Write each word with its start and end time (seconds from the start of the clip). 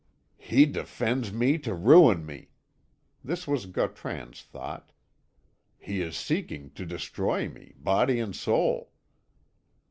"He 0.39 0.65
defends 0.65 1.31
me 1.31 1.59
to 1.59 1.75
ruin 1.75 2.25
me," 2.25 2.49
this 3.23 3.47
was 3.47 3.67
Gautran's 3.67 4.41
thought; 4.41 4.91
"he 5.77 6.01
is 6.01 6.17
seeking 6.17 6.71
to 6.71 6.87
destroy 6.87 7.47
me, 7.47 7.75
body 7.77 8.17
and 8.19 8.35
soul." 8.35 8.93